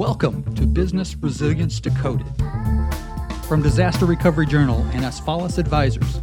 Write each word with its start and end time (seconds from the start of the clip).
Welcome 0.00 0.54
to 0.54 0.66
Business 0.66 1.14
Resilience 1.14 1.78
Decoded 1.78 2.26
from 3.46 3.60
Disaster 3.60 4.06
Recovery 4.06 4.46
Journal 4.46 4.80
and 4.94 5.04
Asfalis 5.04 5.58
Advisors. 5.58 6.22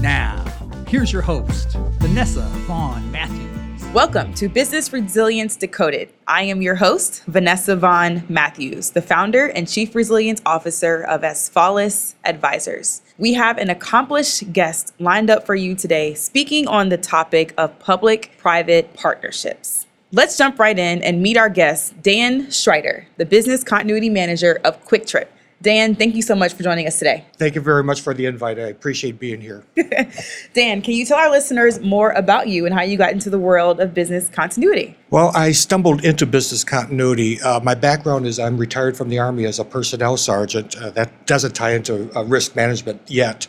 Now, 0.00 0.44
here's 0.86 1.12
your 1.12 1.22
host, 1.22 1.72
Vanessa 1.98 2.42
Vaughn 2.68 3.10
Matthews. 3.10 3.84
Welcome 3.92 4.32
to 4.34 4.48
Business 4.48 4.92
Resilience 4.92 5.56
Decoded. 5.56 6.10
I 6.28 6.44
am 6.44 6.62
your 6.62 6.76
host, 6.76 7.24
Vanessa 7.24 7.74
Vaughn 7.74 8.22
Matthews, 8.28 8.90
the 8.90 9.02
founder 9.02 9.48
and 9.48 9.68
chief 9.68 9.96
resilience 9.96 10.40
officer 10.46 11.02
of 11.02 11.22
Asfalis 11.22 12.14
Advisors. 12.24 13.02
We 13.18 13.32
have 13.32 13.58
an 13.58 13.70
accomplished 13.70 14.52
guest 14.52 14.94
lined 15.00 15.30
up 15.30 15.44
for 15.44 15.56
you 15.56 15.74
today 15.74 16.14
speaking 16.14 16.68
on 16.68 16.90
the 16.90 16.96
topic 16.96 17.52
of 17.58 17.76
public 17.80 18.30
private 18.38 18.94
partnerships. 18.94 19.86
Let's 20.14 20.38
jump 20.38 20.60
right 20.60 20.78
in 20.78 21.02
and 21.02 21.20
meet 21.20 21.36
our 21.36 21.48
guest, 21.48 22.00
Dan 22.00 22.46
Schreiter, 22.46 23.06
the 23.16 23.26
business 23.26 23.64
continuity 23.64 24.08
manager 24.08 24.60
of 24.62 24.80
Kwik 24.84 25.08
Trip. 25.08 25.28
Dan, 25.60 25.96
thank 25.96 26.14
you 26.14 26.22
so 26.22 26.36
much 26.36 26.54
for 26.54 26.62
joining 26.62 26.86
us 26.86 27.00
today. 27.00 27.24
Thank 27.36 27.56
you 27.56 27.60
very 27.60 27.82
much 27.82 28.00
for 28.00 28.14
the 28.14 28.26
invite. 28.26 28.60
I 28.60 28.68
appreciate 28.68 29.18
being 29.18 29.40
here. 29.40 29.64
Dan, 30.54 30.82
can 30.82 30.94
you 30.94 31.04
tell 31.04 31.18
our 31.18 31.32
listeners 31.32 31.80
more 31.80 32.12
about 32.12 32.46
you 32.46 32.64
and 32.64 32.72
how 32.72 32.82
you 32.82 32.96
got 32.96 33.10
into 33.10 33.28
the 33.28 33.40
world 33.40 33.80
of 33.80 33.92
business 33.92 34.28
continuity? 34.28 34.96
Well, 35.10 35.32
I 35.34 35.50
stumbled 35.50 36.04
into 36.04 36.26
business 36.26 36.62
continuity. 36.62 37.40
Uh, 37.40 37.58
my 37.58 37.74
background 37.74 38.24
is 38.24 38.38
I'm 38.38 38.56
retired 38.56 38.96
from 38.96 39.08
the 39.08 39.18
Army 39.18 39.46
as 39.46 39.58
a 39.58 39.64
personnel 39.64 40.16
sergeant. 40.16 40.76
Uh, 40.76 40.90
that 40.90 41.26
doesn't 41.26 41.56
tie 41.56 41.72
into 41.72 42.16
uh, 42.16 42.22
risk 42.22 42.54
management 42.54 43.02
yet. 43.08 43.48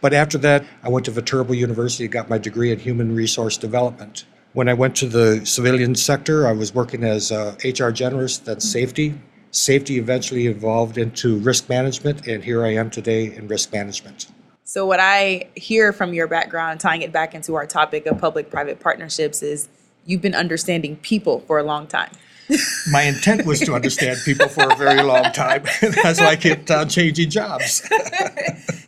But 0.00 0.14
after 0.14 0.38
that, 0.38 0.64
I 0.84 0.90
went 0.90 1.06
to 1.06 1.10
Viterbo 1.10 1.54
University, 1.54 2.04
and 2.04 2.12
got 2.12 2.30
my 2.30 2.38
degree 2.38 2.70
in 2.70 2.78
human 2.78 3.16
resource 3.16 3.56
development. 3.56 4.26
When 4.54 4.68
I 4.68 4.74
went 4.74 4.94
to 4.96 5.08
the 5.08 5.44
civilian 5.44 5.96
sector, 5.96 6.46
I 6.46 6.52
was 6.52 6.72
working 6.72 7.02
as 7.02 7.32
uh, 7.32 7.56
HR 7.64 7.90
generalist, 7.90 8.44
then 8.44 8.60
safety. 8.60 9.20
Safety 9.50 9.98
eventually 9.98 10.46
evolved 10.46 10.96
into 10.96 11.38
risk 11.38 11.68
management, 11.68 12.28
and 12.28 12.42
here 12.44 12.64
I 12.64 12.74
am 12.74 12.88
today 12.88 13.34
in 13.34 13.48
risk 13.48 13.72
management. 13.72 14.28
So, 14.62 14.86
what 14.86 15.00
I 15.00 15.48
hear 15.56 15.92
from 15.92 16.14
your 16.14 16.28
background, 16.28 16.78
tying 16.78 17.02
it 17.02 17.10
back 17.10 17.34
into 17.34 17.56
our 17.56 17.66
topic 17.66 18.06
of 18.06 18.20
public 18.20 18.48
private 18.48 18.78
partnerships, 18.78 19.42
is 19.42 19.68
you've 20.06 20.22
been 20.22 20.36
understanding 20.36 20.96
people 20.98 21.40
for 21.40 21.58
a 21.58 21.64
long 21.64 21.88
time. 21.88 22.10
My 22.90 23.02
intent 23.02 23.46
was 23.46 23.60
to 23.60 23.74
understand 23.74 24.18
people 24.24 24.48
for 24.48 24.70
a 24.70 24.76
very 24.76 25.02
long 25.02 25.32
time. 25.32 25.64
That's 26.02 26.20
why 26.20 26.28
I 26.28 26.36
kept 26.36 26.70
on 26.70 26.88
changing 26.88 27.30
jobs. 27.30 27.88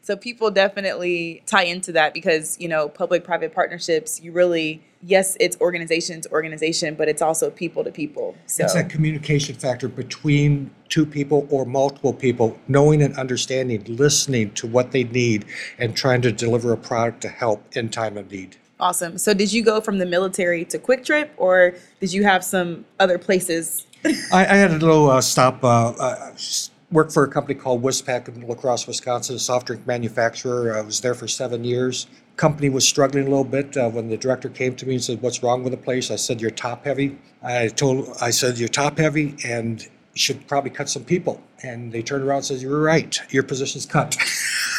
So, 0.06 0.16
people 0.16 0.52
definitely 0.52 1.42
tie 1.46 1.64
into 1.64 1.90
that 1.90 2.14
because, 2.14 2.56
you 2.60 2.68
know, 2.68 2.88
public 2.88 3.24
private 3.24 3.52
partnerships, 3.52 4.20
you 4.20 4.30
really, 4.30 4.80
yes, 5.02 5.36
it's 5.40 5.60
organization 5.60 6.20
to 6.20 6.30
organization, 6.30 6.94
but 6.94 7.08
it's 7.08 7.20
also 7.20 7.50
people 7.50 7.82
to 7.82 7.90
people. 7.90 8.36
So, 8.46 8.62
It's 8.62 8.74
that 8.74 8.88
communication 8.88 9.56
factor 9.56 9.88
between 9.88 10.70
two 10.88 11.06
people 11.06 11.48
or 11.50 11.64
multiple 11.64 12.12
people, 12.12 12.56
knowing 12.68 13.02
and 13.02 13.18
understanding, 13.18 13.82
listening 13.88 14.52
to 14.52 14.68
what 14.68 14.92
they 14.92 15.02
need, 15.02 15.44
and 15.76 15.96
trying 15.96 16.22
to 16.22 16.30
deliver 16.30 16.72
a 16.72 16.76
product 16.76 17.20
to 17.22 17.28
help 17.28 17.76
in 17.76 17.88
time 17.88 18.16
of 18.16 18.30
need. 18.30 18.58
Awesome. 18.78 19.16
So, 19.16 19.32
did 19.32 19.52
you 19.52 19.62
go 19.64 19.80
from 19.80 19.98
the 19.98 20.06
military 20.06 20.64
to 20.66 20.78
Kwik 20.78 21.04
Trip 21.04 21.32
or 21.36 21.74
did 22.00 22.12
you 22.12 22.24
have 22.24 22.44
some 22.44 22.84
other 23.00 23.18
places? 23.18 23.86
I, 24.32 24.46
I 24.46 24.56
had 24.56 24.70
a 24.70 24.78
little 24.78 25.10
uh, 25.10 25.20
stop, 25.20 25.64
uh, 25.64 25.90
uh, 25.98 26.30
s- 26.34 26.70
work 26.92 27.10
for 27.10 27.24
a 27.24 27.28
company 27.28 27.58
called 27.58 27.82
Wispac 27.82 28.28
in 28.28 28.46
La 28.46 28.54
Crosse, 28.54 28.86
Wisconsin, 28.86 29.36
a 29.36 29.38
soft 29.38 29.66
drink 29.66 29.86
manufacturer. 29.86 30.76
I 30.76 30.82
was 30.82 31.00
there 31.00 31.14
for 31.14 31.26
seven 31.26 31.64
years. 31.64 32.06
Company 32.36 32.68
was 32.68 32.86
struggling 32.86 33.26
a 33.26 33.30
little 33.30 33.44
bit. 33.44 33.76
Uh, 33.76 33.88
when 33.88 34.08
the 34.08 34.16
director 34.16 34.48
came 34.50 34.76
to 34.76 34.86
me 34.86 34.94
and 34.94 35.02
said, 35.02 35.22
"What's 35.22 35.42
wrong 35.42 35.62
with 35.64 35.72
the 35.72 35.78
place?" 35.78 36.10
I 36.10 36.16
said, 36.16 36.40
"You're 36.40 36.50
top 36.50 36.84
heavy." 36.84 37.18
I 37.42 37.68
told, 37.68 38.14
I 38.20 38.30
said, 38.30 38.58
"You're 38.58 38.68
top 38.68 38.98
heavy, 38.98 39.36
and 39.44 39.86
should 40.14 40.46
probably 40.46 40.70
cut 40.70 40.90
some 40.90 41.04
people." 41.04 41.42
And 41.62 41.92
they 41.92 42.02
turned 42.02 42.24
around 42.24 42.38
and 42.38 42.44
said, 42.46 42.60
"You're 42.60 42.80
right. 42.80 43.18
Your 43.30 43.42
position's 43.42 43.86
cut." 43.86 44.16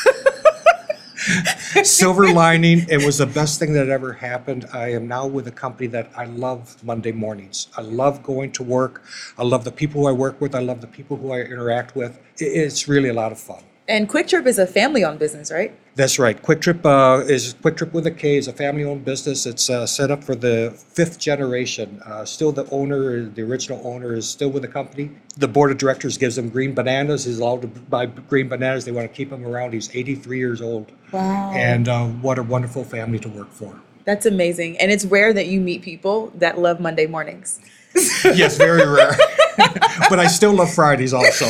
Silver 1.83 2.31
lining, 2.33 2.85
it 2.89 3.05
was 3.05 3.17
the 3.17 3.25
best 3.25 3.59
thing 3.59 3.73
that 3.73 3.89
ever 3.89 4.13
happened. 4.13 4.65
I 4.73 4.91
am 4.93 5.07
now 5.07 5.27
with 5.27 5.47
a 5.47 5.51
company 5.51 5.88
that 5.88 6.09
I 6.15 6.25
love 6.25 6.81
Monday 6.83 7.11
mornings. 7.11 7.67
I 7.75 7.81
love 7.81 8.23
going 8.23 8.51
to 8.53 8.63
work. 8.63 9.03
I 9.38 9.43
love 9.43 9.63
the 9.63 9.71
people 9.71 10.01
who 10.01 10.07
I 10.07 10.13
work 10.13 10.39
with. 10.39 10.55
I 10.55 10.59
love 10.59 10.81
the 10.81 10.88
people 10.88 11.17
who 11.17 11.31
I 11.31 11.41
interact 11.41 11.95
with. 11.95 12.19
It's 12.38 12.88
really 12.88 13.09
a 13.09 13.13
lot 13.13 13.31
of 13.31 13.39
fun. 13.39 13.63
And 13.89 14.09
Kwik 14.09 14.27
Trip 14.27 14.45
is 14.45 14.59
a 14.59 14.67
family 14.67 15.05
owned 15.05 15.19
business, 15.19 15.49
right? 15.49 15.71
That's 15.95 16.19
right. 16.19 16.39
Kwik 16.39 16.59
Trip 16.61 16.85
uh, 16.85 17.23
is 17.25 17.55
Kwik 17.55 17.77
Trip 17.77 17.93
with 17.93 18.05
a 18.05 18.11
K 18.11 18.35
is 18.35 18.47
a 18.47 18.53
family-owned 18.53 19.05
business. 19.05 19.45
It's 19.45 19.69
uh, 19.69 19.87
set 19.87 20.11
up 20.11 20.23
for 20.23 20.35
the 20.35 20.71
fifth 20.75 21.17
generation. 21.17 22.01
Uh, 22.05 22.23
still, 22.23 22.51
the 22.51 22.69
owner, 22.69 23.23
the 23.23 23.41
original 23.41 23.81
owner, 23.83 24.13
is 24.13 24.29
still 24.29 24.49
with 24.49 24.61
the 24.61 24.67
company. 24.67 25.09
The 25.37 25.47
board 25.47 25.71
of 25.71 25.77
directors 25.77 26.17
gives 26.17 26.37
him 26.37 26.49
green 26.49 26.73
bananas. 26.73 27.23
He's 27.23 27.39
allowed 27.39 27.61
to 27.61 27.67
buy 27.67 28.05
green 28.05 28.49
bananas. 28.49 28.85
They 28.85 28.91
want 28.91 29.09
to 29.09 29.15
keep 29.15 29.31
him 29.31 29.43
around. 29.45 29.73
He's 29.73 29.89
83 29.95 30.37
years 30.37 30.61
old. 30.61 30.91
Wow. 31.11 31.51
And 31.55 31.87
uh, 31.87 32.07
what 32.07 32.37
a 32.37 32.43
wonderful 32.43 32.83
family 32.83 33.19
to 33.19 33.29
work 33.29 33.51
for. 33.51 33.79
That's 34.05 34.25
amazing. 34.25 34.77
And 34.79 34.91
it's 34.91 35.05
rare 35.05 35.33
that 35.33 35.47
you 35.47 35.59
meet 35.59 35.81
people 35.81 36.31
that 36.35 36.59
love 36.59 36.79
Monday 36.79 37.07
mornings. 37.07 37.59
yes, 38.23 38.57
very 38.57 38.87
rare. 38.87 39.17
but 40.09 40.19
I 40.19 40.27
still 40.27 40.53
love 40.53 40.71
Fridays 40.73 41.13
also. 41.13 41.47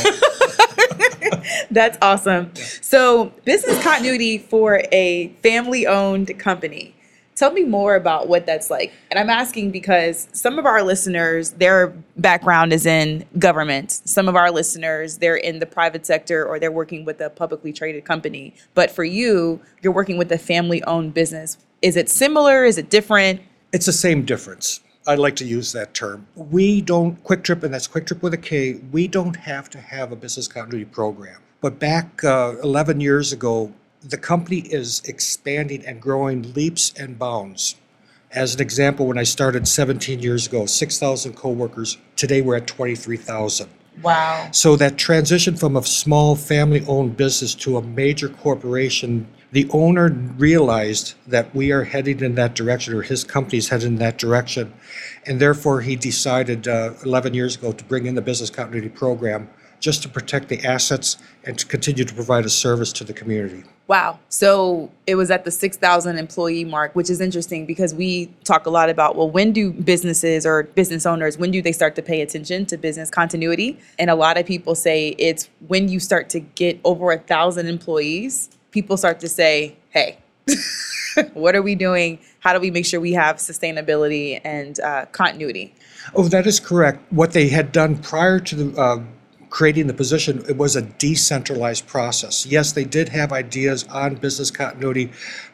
That's 1.77 1.99
awesome. 2.01 2.55
So, 2.55 3.25
business 3.45 3.83
continuity 3.83 4.39
for 4.39 4.81
a 4.91 5.27
family 5.43 5.85
owned 5.85 6.39
company. 6.39 6.95
Tell 7.35 7.51
me 7.51 7.65
more 7.65 7.93
about 7.95 8.27
what 8.27 8.47
that's 8.47 8.71
like. 8.71 8.91
And 9.11 9.19
I'm 9.19 9.29
asking 9.29 9.69
because 9.69 10.27
some 10.31 10.57
of 10.57 10.65
our 10.65 10.81
listeners, 10.81 11.51
their 11.51 11.89
background 12.17 12.73
is 12.73 12.87
in 12.87 13.25
government. 13.37 13.91
Some 13.91 14.27
of 14.27 14.35
our 14.35 14.49
listeners, 14.49 15.19
they're 15.19 15.35
in 15.35 15.59
the 15.59 15.67
private 15.67 16.07
sector 16.07 16.43
or 16.43 16.57
they're 16.57 16.71
working 16.71 17.05
with 17.05 17.21
a 17.21 17.29
publicly 17.29 17.71
traded 17.71 18.05
company. 18.05 18.55
But 18.73 18.89
for 18.89 19.03
you, 19.03 19.61
you're 19.83 19.93
working 19.93 20.17
with 20.17 20.31
a 20.31 20.39
family 20.39 20.81
owned 20.85 21.13
business. 21.13 21.59
Is 21.83 21.95
it 21.95 22.09
similar? 22.09 22.65
Is 22.65 22.79
it 22.79 22.89
different? 22.89 23.39
It's 23.71 23.85
the 23.85 23.93
same 23.93 24.25
difference. 24.25 24.79
I 25.05 25.13
like 25.13 25.35
to 25.35 25.45
use 25.45 25.73
that 25.73 25.93
term. 25.93 26.25
We 26.33 26.81
don't, 26.81 27.23
Kwik 27.23 27.43
Trip, 27.43 27.61
and 27.61 27.71
that's 27.71 27.87
Kwik 27.87 28.07
Trip 28.07 28.23
with 28.23 28.33
a 28.33 28.37
K, 28.37 28.81
we 28.91 29.07
don't 29.07 29.35
have 29.35 29.69
to 29.69 29.79
have 29.79 30.11
a 30.11 30.15
business 30.15 30.47
continuity 30.47 30.85
program. 30.85 31.37
But 31.59 31.79
back 31.79 32.23
uh, 32.23 32.55
11 32.61 33.01
years 33.01 33.33
ago, 33.33 33.73
the 34.03 34.17
company 34.17 34.59
is 34.59 35.01
expanding 35.05 35.85
and 35.85 35.99
growing 36.01 36.53
leaps 36.53 36.93
and 36.97 37.17
bounds. 37.17 37.75
As 38.31 38.53
an 38.53 38.61
example, 38.61 39.07
when 39.07 39.17
I 39.17 39.23
started 39.23 39.67
17 39.67 40.19
years 40.19 40.47
ago, 40.47 40.65
6,000 40.65 41.33
coworkers, 41.33 41.97
today 42.15 42.41
we're 42.41 42.57
at 42.57 42.67
23,000. 42.67 43.69
Wow. 44.03 44.49
So 44.51 44.75
that 44.75 44.97
transition 44.97 45.55
from 45.55 45.75
a 45.75 45.83
small 45.83 46.35
family-owned 46.35 47.17
business 47.17 47.55
to 47.55 47.77
a 47.77 47.81
major 47.81 48.29
corporation, 48.29 49.27
the 49.51 49.67
owner 49.71 50.09
realized 50.09 51.15
that 51.25 51.55
we 51.55 51.71
are 51.71 51.85
heading 51.85 52.19
in 52.19 52.35
that 52.35 52.53
direction, 52.53 52.93
or 52.93 53.01
his 53.01 53.23
company's 53.23 53.69
headed 53.69 53.87
in 53.87 53.95
that 53.95 54.19
direction. 54.19 54.73
And 55.25 55.39
therefore, 55.39 55.81
he 55.81 55.95
decided 55.95 56.67
uh, 56.67 56.93
11 57.03 57.33
years 57.33 57.55
ago 57.55 57.71
to 57.71 57.83
bring 57.85 58.05
in 58.05 58.13
the 58.13 58.21
business 58.21 58.51
continuity 58.51 58.89
program 58.89 59.49
just 59.79 60.01
to 60.03 60.09
protect 60.09 60.49
the 60.49 60.63
assets 60.65 61.17
and 61.43 61.57
to 61.59 61.65
continue 61.65 62.03
to 62.03 62.13
provide 62.13 62.45
a 62.45 62.49
service 62.49 62.91
to 62.93 63.03
the 63.03 63.13
community. 63.13 63.63
Wow. 63.87 64.19
So 64.27 64.91
it 65.05 65.15
was 65.15 65.31
at 65.31 65.45
the 65.45 65.51
6,000 65.51 66.17
employee 66.17 66.65
mark, 66.65 66.93
which 66.93 67.09
is 67.09 67.21
interesting 67.21 67.65
because 67.65 67.95
we 67.95 68.25
talk 68.43 68.65
a 68.65 68.69
lot 68.69 68.89
about, 68.89 69.15
well, 69.15 69.29
when 69.29 69.53
do 69.53 69.71
businesses 69.71 70.45
or 70.45 70.63
business 70.63 71.05
owners, 71.05 71.37
when 71.37 71.51
do 71.51 71.61
they 71.61 71.71
start 71.71 71.95
to 71.95 72.01
pay 72.01 72.21
attention 72.21 72.65
to 72.65 72.77
business 72.77 73.09
continuity? 73.09 73.79
And 73.97 74.09
a 74.09 74.15
lot 74.15 74.37
of 74.37 74.45
people 74.45 74.75
say 74.75 75.09
it's 75.17 75.49
when 75.67 75.87
you 75.87 76.01
start 76.01 76.29
to 76.31 76.41
get 76.41 76.79
over 76.83 77.11
a 77.11 77.17
thousand 77.17 77.67
employees, 77.67 78.49
people 78.71 78.97
start 78.97 79.21
to 79.21 79.29
say, 79.29 79.77
hey, 79.91 80.17
what 81.33 81.55
are 81.55 81.61
we 81.61 81.75
doing? 81.75 82.19
How 82.39 82.53
do 82.53 82.59
we 82.59 82.71
make 82.71 82.85
sure 82.85 82.99
we 82.99 83.13
have 83.13 83.37
sustainability 83.37 84.41
and 84.43 84.79
uh, 84.81 85.05
continuity? 85.07 85.73
Oh, 86.13 86.27
that 86.27 86.45
is 86.45 86.59
correct. 86.59 87.11
What 87.11 87.31
they 87.31 87.47
had 87.47 87.71
done 87.71 87.97
prior 87.97 88.39
to 88.39 88.55
the, 88.55 88.81
uh, 88.81 89.03
creating 89.49 89.87
the 89.87 89.93
position, 89.93 90.43
it 90.47 90.57
was 90.57 90.75
a 90.75 90.81
decentralized 90.81 91.87
process. 91.87 92.45
Yes, 92.45 92.71
they 92.71 92.83
did 92.83 93.09
have 93.09 93.31
ideas 93.31 93.85
on 93.87 94.15
business 94.15 94.51
continuity, 94.51 95.11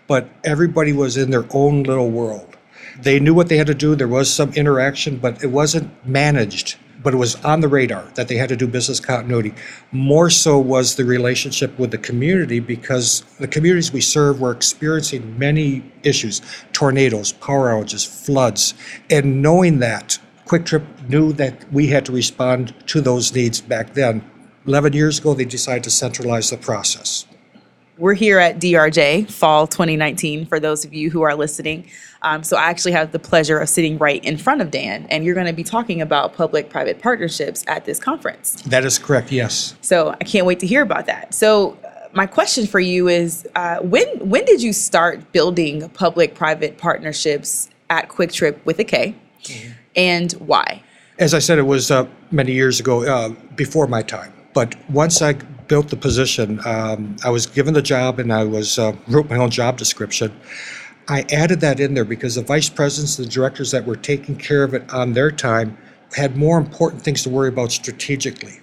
but 0.07 0.30
everybody 0.44 0.94
was 0.94 1.18
in 1.18 1.31
their 1.31 1.45
own 1.51 1.84
little 1.84 2.10
world. 2.10 2.57
They 3.00 3.19
knew 3.19 3.34
what 3.34 3.50
they 3.50 3.57
had 3.57 3.68
to 3.68 3.74
do. 3.74 3.95
There 3.95 4.07
was 4.07 4.31
some 4.31 4.54
interaction, 4.54 5.18
but 5.18 5.44
it 5.44 5.48
wasn't 5.48 5.92
managed. 6.06 6.78
But 7.01 7.13
it 7.13 7.18
was 7.18 7.36
on 7.44 7.60
the 7.60 7.68
radar 7.68 8.04
that 8.16 8.30
they 8.30 8.38
had 8.38 8.48
to 8.50 8.56
do 8.56 8.66
business 8.66 9.01
continuity. 9.01 9.54
More 9.92 10.30
so 10.30 10.57
was 10.57 10.96
the 10.96 11.04
relationship 11.04 11.78
with 11.78 11.92
the 11.92 11.98
community 11.98 12.62
because 12.62 13.24
the 13.39 13.48
communities 13.48 13.92
we 13.92 14.00
serve 14.00 14.39
were 14.39 14.51
experiencing 14.51 15.38
many 15.38 15.84
issues 16.04 16.42
tornadoes, 16.72 17.34
power 17.34 17.74
outages, 17.74 18.07
floods. 18.07 18.74
And 19.10 19.42
knowing 19.42 19.80
that, 19.80 20.18
Kwik 20.45 20.66
Trip 20.66 20.84
knew 21.07 21.34
that 21.34 21.72
we 21.72 21.88
had 21.88 22.06
to 22.06 22.12
respond 22.12 22.74
to 22.88 23.01
those 23.01 23.34
needs 23.34 23.62
back 23.62 23.94
then. 23.94 24.24
11 24.66 24.94
years 24.94 25.19
ago, 25.19 25.34
they 25.34 25.45
decided 25.45 25.84
to 25.84 25.90
centralize 25.90 26.50
the 26.50 26.57
process. 26.57 27.25
we're 27.98 28.13
here 28.16 28.40
at 28.40 28.60
DRJ 28.60 29.30
Fall 29.30 29.68
2019 29.68 30.45
for 30.48 30.60
those 30.60 30.84
of 30.84 30.94
you 30.94 31.12
who 31.12 31.22
are 31.22 31.36
listening. 31.36 31.88
Um, 32.24 32.44
so 32.44 32.57
I 32.57 32.63
actually 32.63 32.94
have 32.94 33.12
the 33.12 33.19
pleasure 33.19 33.60
of 33.60 33.69
sitting 33.69 33.98
right 33.98 34.24
in 34.24 34.38
front 34.38 34.62
of 34.62 34.72
Dan, 34.72 35.06
and 35.10 35.24
you're 35.24 35.36
going 35.36 35.48
to 35.48 35.54
be 35.54 35.63
talking 35.63 36.01
about 36.01 36.34
public-private 36.34 37.00
partnerships 37.00 37.63
at 37.68 37.86
this 37.86 38.00
conference. 38.00 38.62
That 38.63 38.84
is 38.86 38.98
correct, 38.98 39.31
yes. 39.31 39.75
So 39.81 40.10
I 40.10 40.24
can't 40.24 40.46
wait 40.46 40.60
to 40.62 40.68
hear 40.68 40.81
about 40.81 41.06
that. 41.06 41.34
So 41.34 41.78
uh, 41.84 42.07
my 42.13 42.25
question 42.25 42.66
for 42.66 42.80
you 42.80 43.10
is, 43.10 43.48
uh, 43.56 43.78
when 43.80 44.07
when 44.28 44.46
did 44.46 44.62
you 44.63 44.74
start 44.74 45.31
building 45.31 45.88
public-private 45.89 46.78
partnerships 46.78 47.69
at 47.89 48.07
Kwik 48.10 48.31
Trip 48.31 48.66
with 48.66 48.80
a 48.80 48.84
K, 48.86 49.16
and 49.95 50.31
why? 50.34 50.84
As 51.19 51.34
I 51.34 51.40
said, 51.40 51.60
it 51.60 51.63
was 51.63 51.92
uh, 51.92 52.07
many 52.31 52.54
years 52.54 52.80
ago, 52.80 53.04
uh, 53.04 53.30
before 53.56 53.88
my 53.88 54.01
time. 54.01 54.34
But 54.54 54.75
once 54.90 55.22
I 55.22 55.34
built 55.34 55.90
the 55.90 55.95
position, 55.95 56.60
um, 56.66 57.16
I 57.24 57.30
was 57.30 57.45
given 57.45 57.74
the 57.74 57.81
job 57.81 58.19
and 58.19 58.31
I 58.31 58.44
was 58.44 58.78
uh, 58.78 58.95
wrote 59.07 59.30
my 59.30 59.38
own 59.38 59.50
job 59.50 59.78
description. 59.78 60.31
I 61.07 61.25
added 61.31 61.60
that 61.62 61.80
in 61.80 61.94
there 61.94 62.06
because 62.06 62.36
the 62.36 62.44
vice 62.44 62.69
presidents, 62.69 63.18
the 63.18 63.25
directors 63.25 63.72
that 63.72 63.86
were 63.86 63.95
taking 63.95 64.36
care 64.36 64.63
of 64.63 64.74
it 64.74 64.92
on 64.94 65.13
their 65.13 65.31
time, 65.31 65.78
had 66.16 66.38
more 66.38 66.57
important 66.57 67.01
things 67.01 67.24
to 67.24 67.30
worry 67.30 67.50
about 67.50 67.72
strategically. 67.72 68.60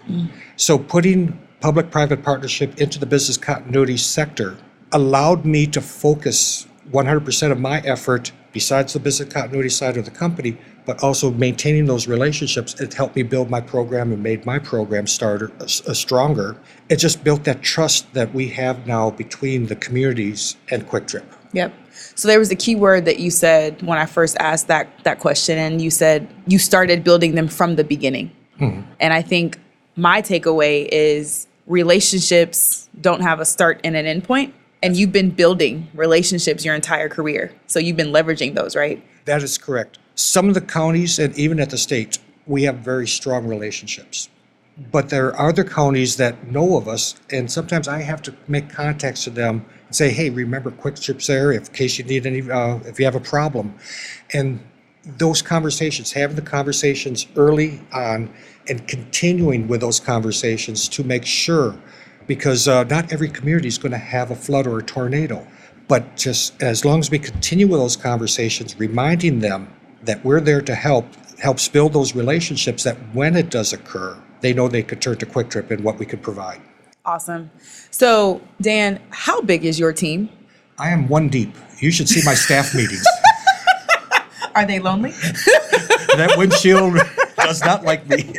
So 0.56 0.78
putting 0.78 1.38
public-private 1.60 2.22
partnership 2.22 2.80
into 2.80 2.98
the 2.98 3.06
business 3.06 3.36
continuity 3.36 3.96
sector 3.96 4.56
allowed 4.92 5.44
me 5.44 5.66
to 5.66 5.80
focus 5.80 6.66
100% 6.92 7.52
of 7.52 7.60
my 7.60 7.80
effort 7.80 8.32
besides 8.52 8.92
the 8.92 9.00
business 9.00 9.32
continuity 9.32 9.68
side 9.68 9.96
of 9.96 10.04
the 10.04 10.10
company, 10.10 10.56
but 10.86 11.02
also 11.02 11.30
maintaining 11.30 11.86
those 11.86 12.08
relationships. 12.08 12.80
It 12.80 12.94
helped 12.94 13.16
me 13.16 13.22
build 13.22 13.50
my 13.50 13.60
program 13.60 14.12
and 14.12 14.22
made 14.22 14.44
my 14.46 14.58
program 14.58 15.06
starter 15.06 15.52
uh, 15.60 15.66
stronger. 15.66 16.56
It 16.88 16.96
just 16.96 17.22
built 17.22 17.44
that 17.44 17.62
trust 17.62 18.12
that 18.14 18.34
we 18.34 18.48
have 18.48 18.86
now 18.86 19.10
between 19.10 19.66
the 19.66 19.76
communities 19.76 20.56
and 20.70 20.88
Kwik 20.88 21.06
Trip. 21.06 21.24
Yep. 21.52 21.72
So 22.14 22.28
there 22.28 22.38
was 22.38 22.50
a 22.50 22.56
key 22.56 22.76
word 22.76 23.04
that 23.04 23.18
you 23.18 23.30
said 23.30 23.82
when 23.82 23.98
I 23.98 24.06
first 24.06 24.36
asked 24.38 24.68
that 24.68 24.88
that 25.04 25.18
question, 25.20 25.58
and 25.58 25.80
you 25.80 25.90
said 25.90 26.28
you 26.46 26.58
started 26.58 27.04
building 27.04 27.34
them 27.34 27.48
from 27.48 27.76
the 27.76 27.84
beginning. 27.84 28.30
And 29.00 29.14
I 29.14 29.22
think 29.22 29.58
my 29.96 30.20
takeaway 30.20 30.86
is 30.92 31.46
relationships 31.66 32.90
don't 33.00 33.22
have 33.22 33.40
a 33.40 33.46
start 33.46 33.80
and 33.84 33.96
an 33.96 34.04
end 34.04 34.24
point, 34.24 34.54
and 34.82 34.96
you've 34.96 35.12
been 35.12 35.30
building 35.30 35.88
relationships 35.94 36.64
your 36.64 36.74
entire 36.74 37.08
career. 37.08 37.52
So 37.66 37.78
you've 37.78 37.96
been 37.96 38.12
leveraging 38.12 38.54
those, 38.54 38.74
right? 38.74 39.02
That 39.26 39.42
is 39.42 39.58
correct. 39.58 39.98
Some 40.14 40.48
of 40.48 40.54
the 40.54 40.60
counties 40.60 41.18
and 41.18 41.34
even 41.38 41.60
at 41.60 41.70
the 41.70 41.78
state, 41.78 42.18
we 42.46 42.64
have 42.64 42.76
very 42.76 43.06
strong 43.06 43.46
relationships. 43.46 44.28
But 44.90 45.10
there 45.10 45.28
are 45.36 45.48
other 45.50 45.64
counties 45.64 46.16
that 46.16 46.50
know 46.50 46.78
of 46.78 46.88
us, 46.88 47.14
and 47.30 47.50
sometimes 47.50 47.86
I 47.86 48.00
have 48.00 48.22
to 48.22 48.34
make 48.48 48.70
contacts 48.70 49.24
to 49.24 49.30
them 49.30 49.66
and 49.86 49.94
say, 49.94 50.10
"Hey, 50.10 50.30
remember 50.30 50.70
Kwik 50.70 50.98
Trip's 50.98 51.26
there 51.26 51.52
if 51.52 51.68
in 51.68 51.74
case 51.74 51.98
you 51.98 52.04
need 52.04 52.24
any, 52.26 52.50
uh, 52.50 52.78
if 52.86 52.98
you 52.98 53.04
have 53.04 53.14
a 53.14 53.20
problem." 53.20 53.74
And 54.32 54.60
those 55.18 55.42
conversations, 55.42 56.12
having 56.12 56.36
the 56.36 56.42
conversations 56.42 57.26
early 57.36 57.82
on, 57.92 58.30
and 58.68 58.86
continuing 58.86 59.68
with 59.68 59.80
those 59.82 60.00
conversations 60.00 60.88
to 60.88 61.04
make 61.04 61.26
sure, 61.26 61.74
because 62.30 62.68
uh, 62.68 62.84
not 62.84 63.12
every 63.12 63.28
community 63.28 63.66
is 63.66 63.76
going 63.76 63.90
to 63.90 63.98
have 63.98 64.30
a 64.30 64.36
flood 64.36 64.64
or 64.64 64.78
a 64.78 64.82
tornado. 64.84 65.44
But 65.88 66.16
just 66.16 66.62
as 66.62 66.84
long 66.84 67.00
as 67.00 67.10
we 67.10 67.18
continue 67.18 67.66
with 67.66 67.80
those 67.80 67.96
conversations, 67.96 68.78
reminding 68.78 69.40
them 69.40 69.66
that 70.04 70.24
we're 70.24 70.40
there 70.40 70.60
to 70.60 70.76
help, 70.76 71.06
helps 71.40 71.66
build 71.66 71.92
those 71.92 72.14
relationships 72.14 72.84
that 72.84 72.96
when 73.12 73.34
it 73.34 73.50
does 73.50 73.72
occur, 73.72 74.16
they 74.42 74.52
know 74.52 74.68
they 74.68 74.84
could 74.84 75.02
turn 75.02 75.16
to 75.18 75.26
Kwik 75.26 75.50
Trip 75.50 75.72
and 75.72 75.82
what 75.82 75.98
we 75.98 76.06
could 76.06 76.22
provide. 76.22 76.60
Awesome. 77.04 77.50
So 77.90 78.40
Dan, 78.60 79.02
how 79.10 79.40
big 79.40 79.64
is 79.64 79.80
your 79.80 79.92
team? 79.92 80.28
I 80.78 80.90
am 80.90 81.08
one 81.08 81.30
deep. 81.30 81.52
You 81.80 81.90
should 81.90 82.08
see 82.08 82.22
my 82.24 82.34
staff 82.34 82.72
meetings. 82.76 83.04
Are 84.54 84.64
they 84.64 84.78
lonely? 84.78 85.10
that 85.10 86.34
windshield 86.38 86.96
does 87.38 87.60
not 87.64 87.82
like 87.82 88.08
me. 88.08 88.32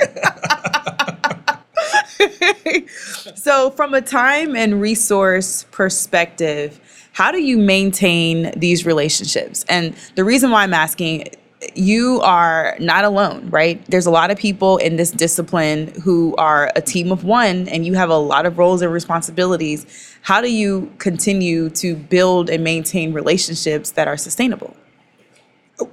So, 3.35 3.71
from 3.71 3.93
a 3.93 4.01
time 4.01 4.55
and 4.55 4.81
resource 4.81 5.65
perspective, 5.71 6.79
how 7.13 7.31
do 7.31 7.41
you 7.41 7.57
maintain 7.57 8.51
these 8.57 8.85
relationships? 8.85 9.65
And 9.67 9.95
the 10.15 10.23
reason 10.23 10.51
why 10.51 10.63
I'm 10.63 10.73
asking, 10.73 11.27
you 11.75 12.19
are 12.21 12.75
not 12.79 13.03
alone, 13.03 13.49
right? 13.49 13.83
There's 13.87 14.05
a 14.05 14.11
lot 14.11 14.31
of 14.31 14.37
people 14.37 14.77
in 14.77 14.95
this 14.95 15.11
discipline 15.11 15.93
who 16.03 16.35
are 16.37 16.71
a 16.75 16.81
team 16.81 17.11
of 17.11 17.23
one, 17.23 17.67
and 17.67 17.85
you 17.85 17.93
have 17.93 18.09
a 18.09 18.17
lot 18.17 18.45
of 18.45 18.57
roles 18.57 18.81
and 18.81 18.91
responsibilities. 18.91 19.85
How 20.21 20.41
do 20.41 20.51
you 20.51 20.91
continue 20.97 21.69
to 21.71 21.95
build 21.95 22.49
and 22.49 22.63
maintain 22.63 23.13
relationships 23.13 23.91
that 23.91 24.07
are 24.07 24.17
sustainable? 24.17 24.75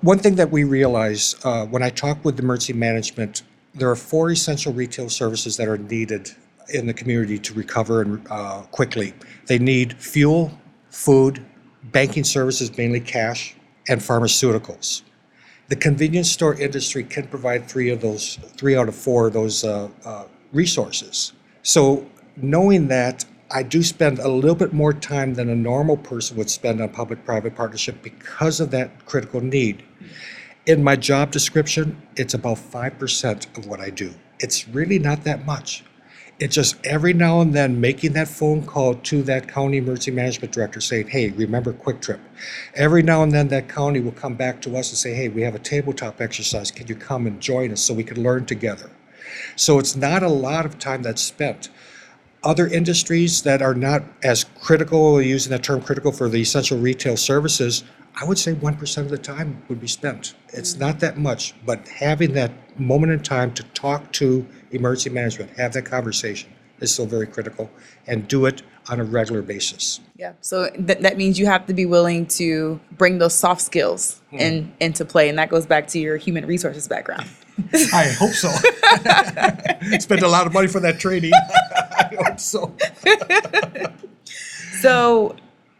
One 0.01 0.19
thing 0.19 0.37
that 0.37 0.51
we 0.51 0.65
realize 0.65 1.35
uh, 1.45 1.67
when 1.67 1.83
I 1.83 1.91
talk 1.91 2.25
with 2.25 2.39
emergency 2.39 2.75
management, 2.75 3.43
there 3.75 3.91
are 3.91 3.97
four 3.97 4.31
essential 4.31 4.73
retail 4.73 5.09
services 5.09 5.57
that 5.57 5.69
are 5.69 5.79
needed 5.79 6.31
in 6.71 6.87
the 6.87 6.95
community 6.95 7.39
to 7.39 7.55
recover 7.55 8.03
and 8.03 8.27
uh, 8.31 8.63
quickly. 8.71 9.15
They 9.47 9.59
need 9.59 9.95
fuel, 9.95 10.53
food, 10.91 11.45
banking 11.85 12.25
services, 12.25 12.77
mainly 12.77 13.01
cash, 13.01 13.55
and 13.89 14.01
pharmaceuticals. 14.01 15.03
The 15.69 15.77
convenience 15.77 16.31
store 16.31 16.55
industry 16.55 17.05
can 17.05 17.27
provide 17.27 17.69
three 17.69 17.91
of 17.91 18.01
those, 18.01 18.39
three 18.57 18.77
out 18.77 18.89
of 18.89 18.95
four 18.95 19.29
of 19.29 19.35
those 19.35 19.65
uh, 19.65 19.89
uh, 20.05 20.25
resources. 20.53 21.33
So 21.63 22.07
knowing 22.37 22.89
that, 22.89 23.25
I 23.51 23.63
do 23.63 23.83
spend 23.83 24.19
a 24.19 24.29
little 24.29 24.55
bit 24.55 24.73
more 24.73 24.93
time 24.93 25.35
than 25.35 25.49
a 25.49 25.55
normal 25.55 25.97
person 25.97 26.37
would 26.37 26.51
spend 26.51 26.81
on 26.83 26.91
public-private 26.91 27.55
partnership 27.55 28.03
because 28.03 28.61
of 28.61 28.71
that 28.73 29.07
critical 29.07 29.41
need. 29.41 29.83
In 30.69 30.85
my 30.85 30.97
job 30.97 31.31
description, 31.31 32.03
it's 32.15 32.35
about 32.35 32.59
5% 32.59 33.57
of 33.57 33.67
what 33.67 33.81
I 33.81 33.89
do. 33.89 34.13
It's 34.39 34.69
really 34.69 34.99
not 34.99 35.25
that 35.25 35.47
much. 35.47 35.83
It's 36.41 36.55
just 36.55 36.77
every 36.85 37.15
now 37.15 37.41
and 37.41 37.55
then 37.55 37.81
making 37.81 38.13
that 38.13 38.29
phone 38.29 38.67
call 38.67 38.97
to 38.97 39.23
that 39.23 39.49
county 39.49 39.79
emergency 39.79 40.11
management 40.11 40.53
director 40.53 40.83
saying, 40.83 41.09
hey, 41.09 41.31
remember 41.31 41.73
Kwik 41.73 42.03
Trip. 42.03 42.21
Every 42.75 43.03
now 43.03 43.23
and 43.23 43.33
then 43.33 43.49
that 43.49 43.71
county 43.71 44.01
will 44.01 44.13
come 44.13 44.35
back 44.35 44.61
to 44.61 44.77
us 44.77 44.91
and 44.91 44.99
say, 44.99 45.15
hey, 45.15 45.31
we 45.31 45.41
have 45.41 45.55
a 45.55 45.59
tabletop 45.59 46.21
exercise. 46.21 46.71
Can 46.71 46.87
you 46.87 46.97
come 46.97 47.27
and 47.27 47.41
join 47.41 47.73
us 47.73 47.81
so 47.81 47.95
we 47.95 48.05
can 48.05 48.23
learn 48.23 48.45
together? 48.45 48.91
So 49.57 49.79
it's 49.79 49.97
not 49.97 50.23
a 50.23 50.29
lot 50.29 50.67
of 50.67 50.79
time 50.79 51.01
that's 51.01 51.23
spent. 51.23 51.71
Other 52.45 52.67
industries 52.67 53.41
that 53.45 53.63
are 53.63 53.75
not 53.75 54.03
as 54.23 54.45
critical, 54.45 55.23
using 55.23 55.51
that 55.53 55.63
term 55.63 55.81
critical 55.81 56.13
for 56.13 56.29
the 56.29 56.43
essential 56.43 56.79
retail 56.79 57.17
services, 57.17 57.85
I 58.21 58.25
would 58.25 58.39
say 58.39 58.55
1% 58.55 58.99
of 58.99 59.11
the 59.11 59.19
time 59.19 59.63
would 59.69 59.81
be 59.81 59.87
spent. 59.87 60.35
It's 60.49 60.75
mm. 60.75 60.81
not 60.81 61.01
that 61.01 61.19
much, 61.19 61.55
but 61.65 61.87
having 61.89 62.33
that 62.33 62.51
moment 62.79 63.13
in 63.13 63.21
time 63.21 63.53
to 63.55 63.63
talk 63.75 64.13
to 64.15 64.47
emergency 64.73 65.11
management, 65.11 65.57
have 65.57 65.73
that 65.75 65.83
conversation 65.83 66.51
is 66.81 66.93
still 66.93 67.07
very 67.07 67.27
critical, 67.27 67.71
and 68.07 68.29
do 68.29 68.47
it 68.47 68.63
on 68.89 69.01
a 69.01 69.05
regular 69.05 69.43
basis. 69.43 70.01
Yeah. 70.17 70.33
So 70.41 70.71
th- 70.71 70.99
that 71.01 71.17
means 71.17 71.39
you 71.39 71.47
have 71.47 71.67
to 71.67 71.75
be 71.75 71.87
willing 71.87 72.27
to 72.27 72.81
bring 72.93 73.19
those 73.19 73.35
soft 73.35 73.61
skills 73.61 74.21
hmm. 74.31 74.37
in, 74.37 74.73
into 74.81 75.05
play. 75.05 75.29
And 75.29 75.39
that 75.39 75.49
goes 75.49 75.67
back 75.67 75.89
to 75.89 75.99
your 75.99 76.17
human 76.17 76.47
resources 76.47 76.87
background. 76.87 77.29
I 77.93 78.05
hope 78.17 78.31
so. 78.31 78.49
Spent 79.99 80.23
a 80.23 80.29
lot 80.29 80.47
of 80.47 80.53
money 80.53 80.69
for 80.69 80.79
that 80.81 81.01
training. 81.01 81.33
I 81.71 82.17
hope 82.25 82.41
so. 82.41 82.75
So, 84.81 85.35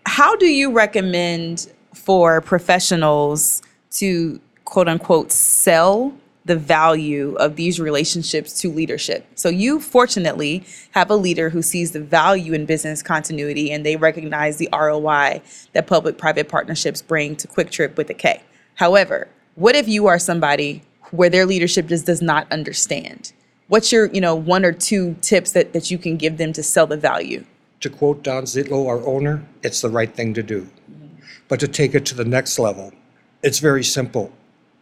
how 0.07 0.35
do 0.35 0.47
you 0.47 0.73
recommend 0.73 1.71
for 2.09 2.41
professionals 2.41 3.61
to 3.91 4.41
quote 4.65 4.89
unquote 4.89 5.31
sell 5.31 6.11
the 6.47 6.57
value 6.57 7.35
of 7.35 7.57
these 7.57 7.79
relationships 7.79 8.59
to 8.63 8.73
leadership? 8.73 9.27
So, 9.35 9.51
you 9.51 9.79
fortunately 9.79 10.65
have 10.93 11.11
a 11.11 11.17
leader 11.17 11.51
who 11.51 11.61
sees 11.61 11.91
the 11.93 12.01
value 12.01 12.55
in 12.55 12.65
business 12.65 13.03
continuity 13.03 13.71
and 13.71 13.85
they 13.85 13.97
recognize 13.97 14.57
the 14.57 14.71
ROI 14.73 15.43
that 15.75 15.87
public 15.87 16.17
private 16.17 16.49
partnerships 16.49 17.03
bring 17.03 17.37
to 17.37 17.47
Kwik 17.47 17.71
Trip 17.71 17.99
with 17.99 18.09
a 18.09 18.15
K. 18.15 18.43
However, 18.77 19.29
what 19.57 19.77
if 19.77 19.87
you 19.87 20.07
are 20.07 20.19
somebody 20.19 20.81
where 21.11 21.29
their 21.29 21.45
leadership 21.45 21.89
just 21.89 22.07
does 22.07 22.23
not 22.23 22.51
understand? 22.51 23.35
What's 23.67 23.93
your, 23.93 24.07
you 24.07 24.23
know, 24.23 24.35
one 24.35 24.65
or 24.65 24.73
two 24.73 25.15
tips 25.21 25.53
that, 25.53 25.75
that 25.75 25.91
you 25.91 25.99
can 25.99 26.17
give 26.17 26.39
them 26.39 26.55
to 26.55 26.63
sell 26.63 26.87
the 26.87 26.97
value? 26.97 27.45
To 27.81 27.91
quote 27.91 28.23
Don 28.23 28.45
Zietlow, 28.45 28.89
our 28.89 29.07
owner, 29.07 29.45
it's 29.63 29.83
the 29.83 29.91
right 29.91 30.15
thing 30.15 30.33
to 30.33 30.43
do. 30.43 30.69
But 31.49 31.61
to 31.61 31.69
take 31.69 31.95
it 31.95 32.05
to 32.07 32.15
the 32.15 32.25
next 32.25 32.59
level, 32.59 32.93
it's 33.43 33.59
very 33.59 33.83
simple. 33.83 34.33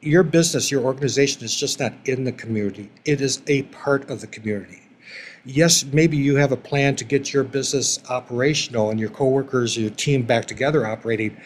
Your 0.01 0.23
business, 0.23 0.71
your 0.71 0.83
organization 0.83 1.45
is 1.45 1.57
just 1.57 1.81
not 1.81 1.95
in 2.05 2.25
the 2.25 2.33
community, 2.33 2.91
it 3.05 3.21
is 3.21 3.43
a 3.47 3.63
part 3.65 4.11
of 4.11 4.21
the 4.21 4.27
community. 4.27 4.83
Yes, 5.45 5.85
maybe 5.85 6.17
you 6.17 6.37
have 6.37 6.51
a 6.51 6.57
plan 6.57 6.97
to 6.97 7.05
get 7.05 7.33
your 7.33 7.45
business 7.45 8.01
operational 8.11 8.91
and 8.91 8.99
your 8.99 9.11
coworkers, 9.11 9.77
your 9.77 9.91
team 9.91 10.23
back 10.23 10.47
together 10.47 10.85
operating. 10.85 11.37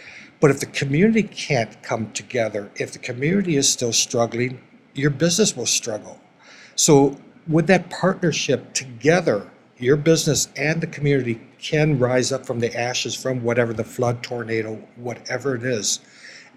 But 0.41 0.51
if 0.51 0.61
the 0.61 0.67
community 0.67 1.23
can't 1.23 1.83
come 1.83 2.11
together, 2.13 2.71
if 2.77 2.93
the 2.93 2.99
community 2.99 3.57
is 3.57 3.69
still 3.69 3.93
struggling, 3.93 4.59
your 4.95 5.11
business 5.11 5.55
will 5.55 5.67
struggle. 5.67 6.19
So 6.77 7.19
with 7.47 7.67
that 7.67 7.91
partnership 7.91 8.73
together, 8.73 9.51
your 9.83 9.97
business 9.97 10.49
and 10.57 10.81
the 10.81 10.87
community 10.87 11.41
can 11.59 11.99
rise 11.99 12.33
up 12.33 12.47
from 12.47 12.61
the 12.61 12.75
ashes 12.79 13.15
from 13.15 13.43
whatever 13.43 13.73
the 13.73 13.85
flood, 13.85 14.23
tornado, 14.23 14.77
whatever 14.97 15.55
it 15.55 15.65
is. 15.65 16.01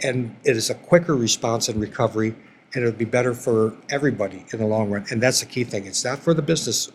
And 0.01 0.35
it 0.43 0.57
is 0.57 0.69
a 0.69 0.75
quicker 0.75 1.15
response 1.15 1.69
and 1.69 1.79
recovery, 1.79 2.35
and 2.73 2.83
it'll 2.83 2.97
be 2.97 3.05
better 3.05 3.33
for 3.33 3.75
everybody 3.89 4.45
in 4.51 4.59
the 4.59 4.65
long 4.65 4.89
run. 4.89 5.05
And 5.11 5.21
that's 5.21 5.39
the 5.39 5.45
key 5.45 5.63
thing. 5.63 5.85
It's 5.85 6.03
not 6.03 6.19
for 6.19 6.33
the 6.33 6.41
business 6.41 6.91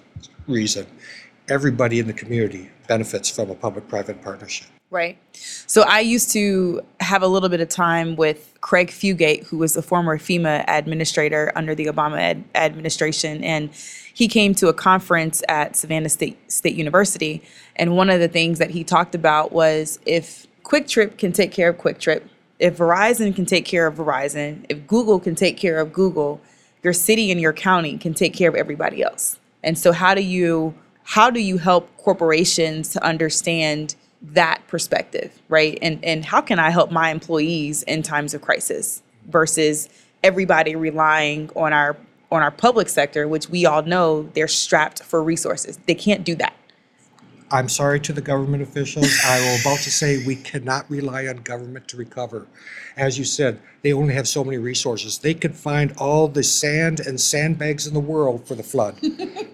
reason. 0.46 0.86
Everybody 1.48 1.98
in 1.98 2.06
the 2.06 2.12
community 2.12 2.70
benefits 2.88 3.30
from 3.30 3.50
a 3.50 3.54
public-private 3.54 4.22
partnership. 4.22 4.66
Right. 4.90 5.18
So 5.34 5.82
I 5.82 6.00
used 6.00 6.32
to 6.32 6.80
have 7.00 7.22
a 7.22 7.26
little 7.26 7.48
bit 7.50 7.60
of 7.60 7.68
time 7.68 8.16
with 8.16 8.57
Craig 8.68 8.88
Fugate, 8.88 9.44
who 9.44 9.56
was 9.56 9.78
a 9.78 9.80
former 9.80 10.18
FEMA 10.18 10.62
administrator 10.68 11.50
under 11.56 11.74
the 11.74 11.86
Obama 11.86 12.18
ad- 12.20 12.44
administration, 12.54 13.42
and 13.42 13.70
he 14.12 14.28
came 14.28 14.54
to 14.56 14.68
a 14.68 14.74
conference 14.74 15.42
at 15.48 15.74
Savannah 15.74 16.10
State 16.10 16.52
State 16.52 16.74
University, 16.74 17.42
and 17.76 17.96
one 17.96 18.10
of 18.10 18.20
the 18.20 18.28
things 18.28 18.58
that 18.58 18.68
he 18.72 18.84
talked 18.84 19.14
about 19.14 19.52
was 19.52 19.98
if 20.04 20.46
Kwik 20.64 20.86
Trip 20.86 21.16
can 21.16 21.32
take 21.32 21.50
care 21.50 21.70
of 21.70 21.78
Kwik 21.78 21.98
Trip, 21.98 22.28
if 22.58 22.76
Verizon 22.76 23.34
can 23.34 23.46
take 23.46 23.64
care 23.64 23.86
of 23.86 23.94
Verizon, 23.94 24.66
if 24.68 24.86
Google 24.86 25.18
can 25.18 25.34
take 25.34 25.56
care 25.56 25.80
of 25.80 25.90
Google, 25.90 26.38
your 26.82 26.92
city 26.92 27.30
and 27.30 27.40
your 27.40 27.54
county 27.54 27.96
can 27.96 28.12
take 28.12 28.34
care 28.34 28.50
of 28.50 28.54
everybody 28.54 29.02
else. 29.02 29.38
And 29.62 29.78
so 29.78 29.92
how 29.92 30.14
do 30.14 30.20
you 30.22 30.74
how 31.04 31.30
do 31.30 31.40
you 31.40 31.56
help 31.56 31.88
corporations 31.96 32.90
to 32.90 33.02
understand 33.02 33.96
that 34.20 34.66
perspective, 34.66 35.40
right? 35.48 35.78
And 35.80 36.04
and 36.04 36.24
how 36.24 36.40
can 36.40 36.58
I 36.58 36.70
help 36.70 36.90
my 36.90 37.10
employees 37.10 37.82
in 37.84 38.02
times 38.02 38.34
of 38.34 38.42
crisis 38.42 39.02
versus 39.28 39.88
everybody 40.22 40.74
relying 40.74 41.50
on 41.54 41.72
our 41.72 41.96
on 42.30 42.42
our 42.42 42.50
public 42.50 42.88
sector, 42.88 43.26
which 43.26 43.48
we 43.48 43.64
all 43.64 43.82
know 43.82 44.24
they're 44.34 44.48
strapped 44.48 45.02
for 45.02 45.22
resources. 45.22 45.78
They 45.86 45.94
can't 45.94 46.24
do 46.24 46.34
that. 46.36 46.54
I'm 47.50 47.70
sorry 47.70 47.98
to 48.00 48.12
the 48.12 48.20
government 48.20 48.62
officials. 48.62 49.10
I 49.24 49.40
was 49.40 49.62
about 49.62 49.78
to 49.78 49.90
say 49.90 50.22
we 50.26 50.36
cannot 50.36 50.90
rely 50.90 51.26
on 51.28 51.36
government 51.38 51.88
to 51.88 51.96
recover. 51.96 52.46
As 52.94 53.18
you 53.18 53.24
said, 53.24 53.58
they 53.80 53.94
only 53.94 54.12
have 54.12 54.28
so 54.28 54.44
many 54.44 54.58
resources. 54.58 55.18
They 55.18 55.32
could 55.32 55.56
find 55.56 55.94
all 55.96 56.28
the 56.28 56.42
sand 56.42 57.00
and 57.00 57.18
sandbags 57.18 57.86
in 57.86 57.94
the 57.94 58.00
world 58.00 58.46
for 58.46 58.54
the 58.54 58.62
flood, 58.62 59.00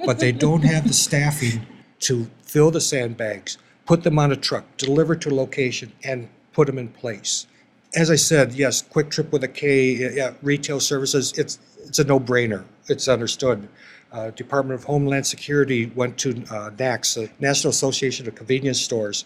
but 0.04 0.18
they 0.18 0.32
don't 0.32 0.64
have 0.64 0.88
the 0.88 0.92
staffing 0.92 1.64
to 2.00 2.28
fill 2.42 2.72
the 2.72 2.80
sandbags, 2.80 3.58
put 3.86 4.02
them 4.02 4.18
on 4.18 4.32
a 4.32 4.36
truck, 4.36 4.64
deliver 4.76 5.14
to 5.16 5.28
a 5.30 5.34
location, 5.34 5.92
and 6.04 6.28
put 6.52 6.66
them 6.66 6.78
in 6.78 6.88
place. 6.88 7.46
As 7.94 8.10
I 8.10 8.16
said, 8.16 8.54
yes, 8.54 8.82
Kwik 8.82 9.10
Trip 9.10 9.32
with 9.32 9.44
a 9.44 9.48
K, 9.48 10.14
yeah, 10.14 10.32
retail 10.42 10.80
services, 10.80 11.32
it's, 11.36 11.58
it's 11.84 11.98
a 11.98 12.04
no-brainer. 12.04 12.64
It's 12.88 13.08
understood. 13.08 13.68
Uh, 14.12 14.30
Department 14.30 14.78
of 14.78 14.84
Homeland 14.84 15.26
Security 15.26 15.86
went 15.94 16.18
to 16.18 16.30
uh, 16.30 16.70
NACS, 16.70 17.14
the 17.14 17.30
National 17.40 17.70
Association 17.70 18.28
of 18.28 18.34
Convenience 18.34 18.80
Stores, 18.80 19.24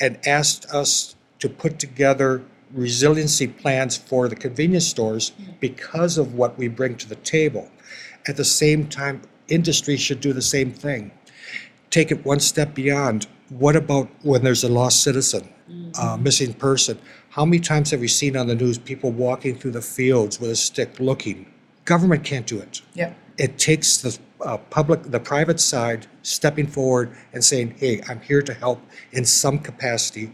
and 0.00 0.18
asked 0.26 0.66
us 0.66 1.16
to 1.38 1.48
put 1.48 1.78
together 1.78 2.42
resiliency 2.72 3.46
plans 3.46 3.96
for 3.96 4.28
the 4.28 4.36
convenience 4.36 4.86
stores 4.86 5.32
because 5.60 6.18
of 6.18 6.34
what 6.34 6.58
we 6.58 6.68
bring 6.68 6.96
to 6.96 7.08
the 7.08 7.16
table. 7.16 7.70
At 8.26 8.36
the 8.36 8.44
same 8.44 8.88
time, 8.88 9.22
industry 9.48 9.96
should 9.96 10.20
do 10.20 10.32
the 10.32 10.42
same 10.42 10.72
thing. 10.72 11.10
Take 11.90 12.10
it 12.10 12.24
one 12.24 12.40
step 12.40 12.74
beyond. 12.74 13.26
What 13.50 13.76
about 13.76 14.08
when 14.22 14.42
there's 14.44 14.64
a 14.64 14.68
lost 14.68 15.02
citizen, 15.02 15.48
uh, 15.98 16.16
missing 16.20 16.52
person? 16.54 16.98
How 17.30 17.44
many 17.44 17.60
times 17.60 17.90
have 17.92 18.00
we 18.00 18.08
seen 18.08 18.36
on 18.36 18.46
the 18.46 18.54
news 18.54 18.78
people 18.78 19.10
walking 19.10 19.54
through 19.56 19.70
the 19.72 19.82
fields 19.82 20.38
with 20.40 20.50
a 20.50 20.56
stick 20.56 21.00
looking? 21.00 21.50
Government 21.84 22.24
can't 22.24 22.46
do 22.46 22.58
it 22.58 22.82
Yep. 22.94 23.16
it 23.38 23.58
takes 23.58 23.98
the 23.98 24.18
uh, 24.42 24.58
public, 24.70 25.02
the 25.04 25.20
private 25.20 25.58
side 25.60 26.06
stepping 26.22 26.66
forward 26.66 27.10
and 27.32 27.42
saying, 27.42 27.74
hey, 27.78 28.02
I'm 28.08 28.20
here 28.20 28.42
to 28.42 28.52
help 28.54 28.80
in 29.12 29.24
some 29.24 29.58
capacity. 29.58 30.32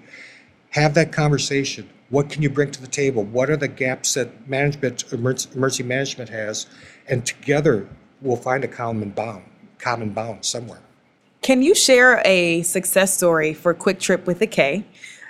Have 0.71 0.95
that 0.95 1.13
conversation. 1.13 1.89
What 2.11 2.29
can 2.31 2.43
you 2.43 2.51
bring 2.51 2.71
to 2.73 2.81
the 2.81 2.89
table? 2.89 3.23
What 3.25 3.49
are 3.51 3.57
the 3.57 3.69
gaps 3.69 4.15
that 4.15 4.49
management, 4.49 5.05
emergency 5.13 5.57
emergency 5.57 5.83
management 5.85 6.31
has? 6.31 6.67
And 7.09 7.25
together, 7.25 7.89
we'll 8.21 8.37
find 8.37 8.65
a 8.65 8.69
common 8.69 9.11
bound, 9.11 9.45
common 9.79 10.11
bound 10.11 10.45
somewhere. 10.45 10.81
Can 11.45 11.61
you 11.61 11.75
share 11.75 12.23
a 12.25 12.63
success 12.63 13.15
story 13.15 13.53
for 13.53 13.75
Kwik 13.75 14.01
Trip 14.01 14.27
with 14.27 14.41
a 14.41 14.47
K 14.47 14.83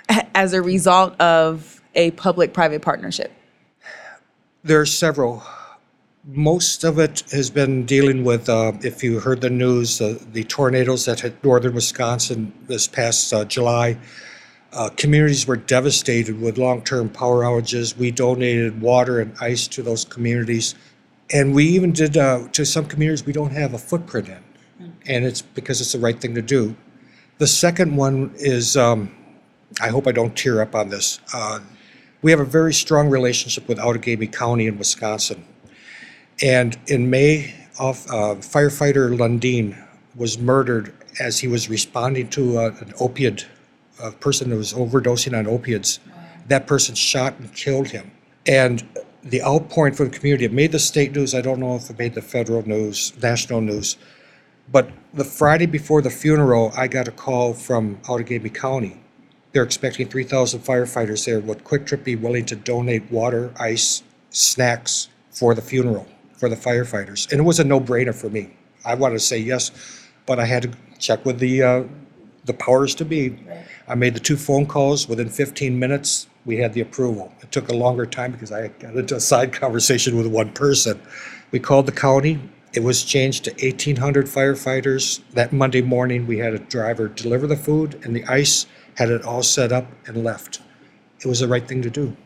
as 0.33 0.53
a 0.53 0.61
result 0.61 1.19
of 1.19 1.81
a 1.93 2.11
public 2.11 2.53
private 2.53 2.81
partnership? 2.81 3.33
There 4.63 4.79
are 4.79 4.85
several. 4.85 5.43
Most 6.23 6.85
of 6.85 6.99
it 6.99 7.29
has 7.31 7.49
been 7.49 7.85
dealing 7.85 8.23
with, 8.23 8.47
uh, 8.47 8.71
if 8.81 9.03
you 9.03 9.19
heard 9.19 9.41
the 9.41 9.49
news, 9.49 9.99
uh, 9.99 10.17
the 10.31 10.45
tornadoes 10.45 11.03
that 11.03 11.19
hit 11.19 11.43
northern 11.43 11.75
Wisconsin 11.75 12.53
this 12.67 12.87
past 12.87 13.33
uh, 13.33 13.43
July. 13.43 13.97
Uh, 14.71 14.89
communities 14.95 15.45
were 15.45 15.57
devastated 15.57 16.39
with 16.39 16.57
long-term 16.57 17.09
power 17.09 17.43
outages. 17.43 17.97
We 17.97 18.11
donated 18.11 18.79
water 18.79 19.19
and 19.19 19.35
ice 19.41 19.67
to 19.67 19.83
those 19.83 20.05
communities. 20.05 20.75
And 21.33 21.53
we 21.53 21.65
even 21.65 21.91
did, 21.91 22.15
uh, 22.15 22.47
to 22.53 22.65
some 22.65 22.85
communities 22.85 23.25
we 23.25 23.33
don't 23.33 23.51
have 23.51 23.73
a 23.73 23.77
footprint 23.77 24.29
in. 24.29 24.44
And 25.07 25.25
it's 25.25 25.41
because 25.41 25.81
it's 25.81 25.91
the 25.91 25.99
right 25.99 26.19
thing 26.19 26.35
to 26.35 26.41
do. 26.41 26.75
The 27.37 27.47
second 27.47 27.95
one 27.95 28.33
is, 28.35 28.77
um, 28.77 29.13
I 29.81 29.89
hope 29.89 30.07
I 30.07 30.11
don't 30.11 30.35
tear 30.35 30.61
up 30.61 30.73
on 30.73 30.89
this. 30.89 31.19
Uh, 31.33 31.59
we 32.21 32.31
have 32.31 32.39
a 32.39 32.45
very 32.45 32.73
strong 32.73 33.09
relationship 33.09 33.67
with 33.67 33.77
Outagamie 33.77 34.31
County 34.31 34.67
in 34.67 34.77
Wisconsin. 34.77 35.45
And 36.41 36.77
in 36.87 37.09
May, 37.09 37.53
of, 37.79 38.05
uh, 38.07 38.35
firefighter 38.35 39.15
Lundgaard 39.15 39.77
was 40.15 40.39
murdered 40.39 40.93
as 41.19 41.39
he 41.39 41.47
was 41.47 41.69
responding 41.69 42.29
to 42.29 42.57
uh, 42.57 42.75
an 42.79 42.93
opiate, 42.99 43.45
a 44.01 44.11
person 44.11 44.49
who 44.49 44.57
was 44.57 44.73
overdosing 44.73 45.37
on 45.37 45.45
opiates. 45.47 45.99
That 46.47 46.67
person 46.67 46.95
shot 46.95 47.37
and 47.39 47.53
killed 47.53 47.89
him. 47.89 48.11
And 48.47 48.83
the 49.23 49.41
outpouring 49.43 49.93
from 49.93 50.09
the 50.09 50.17
community, 50.17 50.45
it 50.45 50.53
made 50.53 50.71
the 50.71 50.79
state 50.79 51.13
news. 51.15 51.33
I 51.33 51.41
don't 51.41 51.59
know 51.59 51.75
if 51.75 51.89
it 51.89 51.97
made 51.97 52.13
the 52.13 52.21
federal 52.21 52.67
news, 52.67 53.13
national 53.21 53.61
news. 53.61 53.97
But 54.71 54.89
the 55.13 55.23
Friday 55.23 55.65
before 55.65 56.01
the 56.01 56.09
funeral, 56.09 56.71
I 56.75 56.87
got 56.87 57.07
a 57.07 57.11
call 57.11 57.53
from 57.53 57.97
Outagamie 58.03 58.53
County. 58.53 58.99
They're 59.51 59.63
expecting 59.63 60.07
3,000 60.07 60.59
firefighters 60.61 61.25
there. 61.25 61.39
Would 61.39 61.63
Kwik 61.63 61.85
Trip 61.85 62.03
be 62.03 62.15
willing 62.15 62.45
to 62.47 62.55
donate 62.55 63.09
water, 63.11 63.53
ice, 63.59 64.03
snacks 64.31 65.07
for 65.29 65.53
the 65.53 65.61
funeral 65.61 66.07
for 66.33 66.49
the 66.49 66.55
firefighters? 66.55 67.31
And 67.31 67.39
it 67.39 67.43
was 67.43 67.59
a 67.59 67.63
no-brainer 67.63 68.13
for 68.13 68.29
me. 68.29 68.49
I 68.83 68.95
wanted 68.95 69.15
to 69.15 69.19
say 69.19 69.37
yes, 69.37 69.71
but 70.25 70.39
I 70.39 70.45
had 70.45 70.63
to 70.63 70.71
check 70.99 71.25
with 71.25 71.39
the 71.39 71.63
uh, 71.63 71.83
the 72.45 72.53
powers 72.53 72.93
to 72.95 73.05
be. 73.05 73.37
I 73.87 73.95
made 73.95 74.13
the 74.13 74.19
two 74.19 74.37
phone 74.37 74.65
calls. 74.65 75.07
Within 75.07 75.29
15 75.29 75.79
minutes, 75.79 76.27
we 76.45 76.57
had 76.57 76.73
the 76.73 76.81
approval. 76.81 77.33
It 77.41 77.51
took 77.51 77.69
a 77.69 77.73
longer 77.73 78.05
time 78.05 78.31
because 78.31 78.51
I 78.51 78.67
got 78.67 78.95
into 78.95 79.15
a 79.15 79.19
side 79.19 79.51
conversation 79.51 80.15
with 80.15 80.27
one 80.27 80.51
person. 80.53 81.01
We 81.51 81.59
called 81.59 81.87
the 81.87 81.91
county. 81.91 82.39
It 82.75 82.83
was 82.83 83.05
changed 83.05 83.45
to 83.45 83.51
1,800 83.51 84.25
firefighters. 84.25 85.21
That 85.31 85.53
Monday 85.53 85.81
morning, 85.81 86.27
we 86.27 86.39
had 86.39 86.53
a 86.53 86.59
driver 86.59 87.07
deliver 87.07 87.47
the 87.47 87.55
food 87.55 88.01
and 88.03 88.13
the 88.13 88.25
ice, 88.25 88.65
had 88.95 89.09
it 89.09 89.23
all 89.23 89.43
set 89.43 89.71
up 89.71 89.87
and 90.05 90.25
left. 90.25 90.61
It 91.21 91.27
was 91.27 91.39
the 91.39 91.47
right 91.47 91.65
thing 91.65 91.81
to 91.83 91.89
do. 91.89 92.17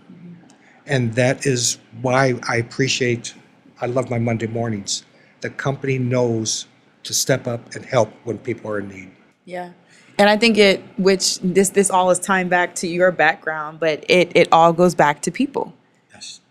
And 0.87 1.13
that 1.13 1.45
is 1.45 1.77
why 2.01 2.33
I 2.49 2.55
appreciate, 2.55 3.35
I 3.79 3.85
love 3.85 4.09
my 4.09 4.17
Monday 4.17 4.47
mornings. 4.47 5.03
The 5.41 5.51
company 5.51 5.99
knows 5.99 6.65
to 7.03 7.13
step 7.13 7.45
up 7.45 7.75
and 7.75 7.85
help 7.85 8.11
when 8.23 8.39
people 8.39 8.71
are 8.71 8.79
in 8.79 8.89
need. 8.89 9.11
Yeah. 9.45 9.73
And 10.17 10.31
I 10.31 10.35
think 10.35 10.57
it, 10.57 10.81
which 10.97 11.39
this 11.39 11.69
this 11.69 11.89
all 11.91 12.09
is 12.09 12.19
tying 12.19 12.49
back 12.49 12.75
to 12.75 12.87
your 12.87 13.11
background, 13.11 13.79
but 13.79 14.03
it 14.09 14.31
it 14.35 14.49
all 14.51 14.73
goes 14.73 14.95
back 14.95 15.21
to 15.21 15.31
people. 15.31 15.73
Yes. 16.13 16.41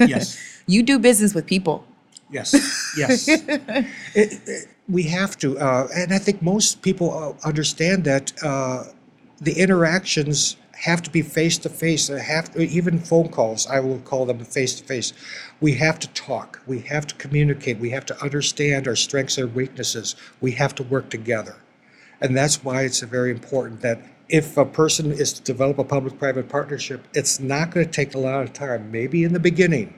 Yes. 0.00 0.50
You 0.66 0.82
do 0.82 0.98
business 0.98 1.34
with 1.34 1.44
people. 1.44 1.84
Yes, 2.34 2.50
yes. 3.02 3.28
It- 3.28 3.88
it- 4.14 4.68
We 4.86 5.04
have 5.04 5.38
to, 5.38 5.48
uh, 5.58 5.88
and 6.00 6.12
I 6.12 6.18
think 6.18 6.42
most 6.42 6.82
people 6.82 7.08
uh, 7.16 7.48
understand 7.48 8.04
that 8.04 8.26
uh, 8.42 8.84
the 9.40 9.54
interactions 9.64 10.56
have 10.88 11.00
to 11.06 11.10
be 11.10 11.22
face 11.22 11.56
to 11.64 11.70
face. 11.70 12.08
They 12.08 12.20
have 12.20 12.50
even 12.58 12.98
phone 12.98 13.28
calls. 13.28 13.66
I 13.66 13.80
will 13.80 14.00
call 14.10 14.26
them 14.26 14.38
face 14.44 14.74
to 14.80 14.84
face. 14.84 15.14
We 15.62 15.72
have 15.86 15.98
to 16.00 16.08
talk. 16.28 16.60
We 16.66 16.80
have 16.92 17.06
to 17.06 17.14
communicate. 17.14 17.78
We 17.78 17.90
have 17.96 18.04
to 18.12 18.16
understand 18.22 18.86
our 18.86 18.96
strengths 19.06 19.38
and 19.38 19.54
weaknesses. 19.54 20.16
We 20.42 20.50
have 20.62 20.74
to 20.74 20.82
work 20.94 21.08
together, 21.08 21.56
and 22.20 22.36
that's 22.36 22.62
why 22.62 22.82
it's 22.82 23.00
very 23.00 23.30
important 23.30 23.80
that 23.80 23.98
if 24.28 24.58
a 24.58 24.66
person 24.66 25.12
is 25.12 25.32
to 25.34 25.42
develop 25.52 25.78
a 25.78 25.84
public-private 25.84 26.48
partnership, 26.50 27.00
it's 27.14 27.40
not 27.40 27.70
going 27.70 27.86
to 27.86 27.92
take 27.92 28.14
a 28.14 28.18
lot 28.18 28.42
of 28.42 28.52
time. 28.52 28.90
Maybe 28.90 29.24
in 29.24 29.32
the 29.32 29.40
beginning, 29.50 29.94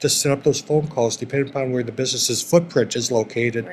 to 0.00 0.08
set 0.08 0.32
up 0.32 0.42
those 0.44 0.60
phone 0.60 0.86
calls, 0.88 1.16
depending 1.16 1.50
upon 1.50 1.72
where 1.72 1.82
the 1.82 1.92
business's 1.92 2.42
footprint 2.42 2.96
is 2.96 3.10
located. 3.10 3.68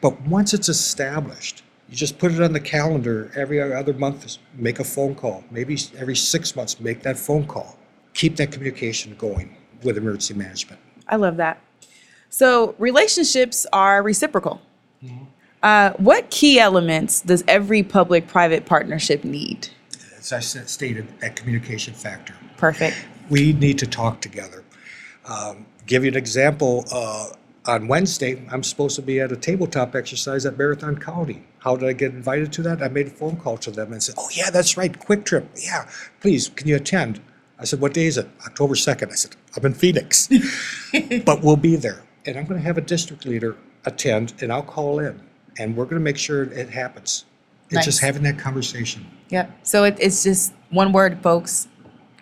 But 0.00 0.20
once 0.22 0.54
it's 0.54 0.68
established, 0.68 1.62
you 1.88 1.96
just 1.96 2.18
put 2.18 2.32
it 2.32 2.42
on 2.42 2.52
the 2.52 2.60
calendar 2.60 3.30
every 3.34 3.60
other 3.60 3.94
month, 3.94 4.38
make 4.54 4.78
a 4.78 4.84
phone 4.84 5.14
call. 5.14 5.44
Maybe 5.50 5.78
every 5.96 6.16
six 6.16 6.54
months, 6.54 6.80
make 6.80 7.02
that 7.02 7.18
phone 7.18 7.46
call. 7.46 7.78
Keep 8.14 8.36
that 8.36 8.52
communication 8.52 9.14
going 9.16 9.56
with 9.82 9.96
emergency 9.96 10.34
management. 10.34 10.80
I 11.08 11.16
love 11.16 11.36
that. 11.38 11.60
So 12.28 12.74
relationships 12.78 13.66
are 13.72 14.02
reciprocal. 14.02 14.60
Uh, 15.62 15.92
what 15.92 16.28
key 16.30 16.60
elements 16.60 17.20
does 17.20 17.42
every 17.48 17.82
public-private 17.82 18.66
partnership 18.66 19.24
need? 19.24 19.68
As 20.18 20.32
I 20.32 20.40
stated, 20.40 21.08
that 21.20 21.36
communication 21.36 21.94
factor. 21.94 22.34
Perfect. 22.56 22.96
we 23.30 23.52
need 23.52 23.78
to 23.78 23.86
talk 23.86 24.20
together. 24.20 24.64
Um, 25.28 25.66
give 25.86 26.04
you 26.04 26.10
an 26.10 26.16
example. 26.16 26.84
Uh, 26.90 27.28
on 27.66 27.86
Wednesday, 27.86 28.42
I'm 28.50 28.62
supposed 28.62 28.96
to 28.96 29.02
be 29.02 29.20
at 29.20 29.30
a 29.30 29.36
tabletop 29.36 29.94
exercise 29.94 30.46
at 30.46 30.56
Marathon 30.56 30.96
County. 30.96 31.44
How 31.58 31.76
did 31.76 31.88
I 31.88 31.92
get 31.92 32.12
invited 32.12 32.50
to 32.54 32.62
that? 32.62 32.82
I 32.82 32.88
made 32.88 33.08
a 33.08 33.10
phone 33.10 33.36
call 33.36 33.58
to 33.58 33.70
them 33.70 33.92
and 33.92 34.02
said, 34.02 34.14
"Oh 34.16 34.28
yeah, 34.32 34.48
that's 34.48 34.78
right, 34.78 34.98
Kwik 34.98 35.24
Trip. 35.26 35.46
Yeah, 35.54 35.86
please, 36.20 36.48
can 36.48 36.66
you 36.66 36.76
attend?" 36.76 37.20
I 37.58 37.64
said, 37.64 37.80
"What 37.80 37.92
day 37.92 38.06
is 38.06 38.16
it?" 38.16 38.26
October 38.46 38.74
second. 38.74 39.12
I 39.12 39.16
said, 39.16 39.36
"I'm 39.54 39.66
in 39.66 39.74
Phoenix, 39.74 40.28
but 41.26 41.42
we'll 41.42 41.56
be 41.56 41.76
there, 41.76 42.02
and 42.24 42.38
I'm 42.38 42.46
going 42.46 42.58
to 42.58 42.66
have 42.66 42.78
a 42.78 42.82
district 42.82 43.26
leader 43.26 43.56
attend, 43.84 44.32
and 44.40 44.50
I'll 44.50 44.62
call 44.62 44.98
in, 44.98 45.20
and 45.58 45.76
we're 45.76 45.84
going 45.84 46.00
to 46.00 46.04
make 46.04 46.18
sure 46.18 46.44
it 46.44 46.70
happens." 46.70 47.26
It's 47.70 47.84
just 47.84 48.00
having 48.00 48.22
that 48.22 48.38
conversation. 48.38 49.06
Yep. 49.28 49.50
So 49.62 49.84
it, 49.84 49.98
it's 50.00 50.22
just 50.24 50.54
one 50.70 50.90
word, 50.92 51.20
folks. 51.22 51.68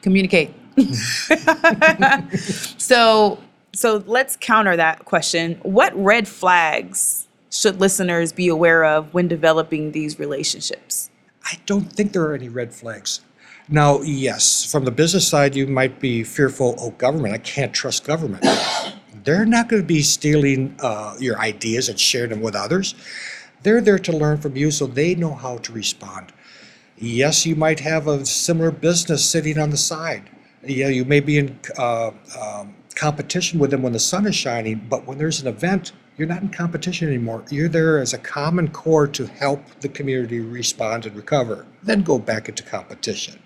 Communicate. 0.03 0.53
so 2.79 3.39
so 3.73 4.03
let's 4.07 4.37
counter 4.41 4.77
that 4.77 5.05
question. 5.05 5.59
What 5.63 5.95
red 5.97 6.27
flags 6.27 7.27
should 7.51 7.81
listeners 7.81 8.33
be 8.33 8.49
aware 8.49 8.85
of 8.85 9.13
when 9.13 9.29
developing 9.29 9.93
these 9.93 10.19
relationships? 10.19 11.11
I 11.45 11.59
don't 11.67 11.93
think 11.93 12.13
there 12.13 12.23
are 12.23 12.35
any 12.35 12.49
red 12.49 12.75
flags. 12.75 13.21
Now, 13.69 14.01
yes, 14.03 14.71
from 14.71 14.85
the 14.85 14.91
business 14.91 15.27
side, 15.27 15.55
you 15.55 15.67
might 15.67 16.01
be 16.01 16.23
fearful, 16.23 16.77
oh, 16.79 16.91
government, 16.93 17.35
I 17.35 17.39
can't 17.39 17.75
trust 17.75 18.05
government. 18.05 18.47
They're 19.25 19.45
not 19.45 19.69
going 19.69 19.83
to 19.83 19.87
be 19.87 20.03
stealing 20.03 20.77
uh, 20.81 21.17
your 21.19 21.39
ideas 21.39 21.89
and 21.89 21.99
sharing 21.99 22.31
them 22.31 22.41
with 22.41 22.55
others. 22.55 22.95
They're 23.63 23.81
there 23.81 23.99
to 23.99 24.13
learn 24.17 24.39
from 24.39 24.57
you 24.57 24.71
so 24.71 24.87
they 24.87 25.17
know 25.17 25.35
how 25.35 25.59
to 25.59 25.73
respond. 25.73 26.33
Yes, 26.97 27.45
you 27.45 27.57
might 27.57 27.81
have 27.81 28.07
a 28.07 28.25
similar 28.25 28.71
business 28.71 29.29
sitting 29.29 29.59
on 29.59 29.71
the 29.71 29.77
side. 29.77 30.31
Yeah, 30.65 30.89
you 30.89 31.05
may 31.05 31.21
be 31.21 31.39
in 31.39 31.59
uh, 31.79 32.11
um, 32.41 32.75
competition 32.95 33.59
with 33.59 33.71
them 33.71 33.83
when 33.83 33.93
the 33.93 33.99
sun 33.99 34.27
is 34.27 34.35
shining, 34.35 34.87
but 34.89 35.07
when 35.07 35.19
there's 35.19 35.41
an 35.41 35.47
event, 35.47 35.93
you're 36.17 36.27
not 36.27 36.43
in 36.43 36.49
competition 36.49 37.09
anymore. 37.09 37.45
You're 37.51 37.69
there 37.69 37.99
as 37.99 38.15
a 38.15 38.19
common 38.19 38.69
core 38.69 39.07
to 39.09 39.27
help 39.27 39.63
the 39.81 39.89
community 39.89 40.41
respond 40.41 41.07
and 41.07 41.15
recover, 41.15 41.67
then 41.83 42.03
go 42.03 42.19
back 42.19 42.49
into 42.49 42.63
competition. 42.63 43.39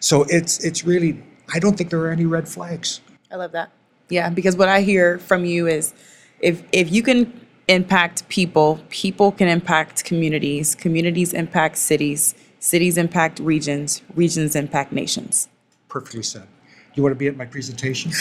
So 0.00 0.24
it's 0.28 0.62
it's 0.62 0.84
really 0.84 1.22
I 1.52 1.58
don't 1.58 1.76
think 1.76 1.90
there 1.90 2.00
are 2.00 2.10
any 2.10 2.26
red 2.26 2.48
flags. 2.48 3.00
I 3.30 3.36
love 3.36 3.52
that. 3.52 3.70
Yeah, 4.08 4.28
because 4.30 4.56
what 4.56 4.68
I 4.68 4.82
hear 4.82 5.18
from 5.18 5.44
you 5.44 5.66
is 5.66 5.94
if 6.40 6.62
if 6.72 6.92
you 6.92 7.02
can 7.02 7.46
impact 7.68 8.28
people, 8.28 8.80
people 8.90 9.32
can 9.32 9.48
impact 9.48 10.04
communities, 10.04 10.74
communities 10.74 11.32
impact 11.32 11.78
cities, 11.78 12.34
cities 12.60 12.96
impact 12.98 13.38
regions, 13.40 14.02
regions 14.14 14.54
impact 14.54 14.92
nations. 14.92 15.48
Perfectly 15.96 16.22
said. 16.24 16.46
You 16.94 17.02
want 17.02 17.14
to 17.14 17.18
be 17.18 17.26
at 17.26 17.38
my 17.38 17.46
presentation? 17.46 18.12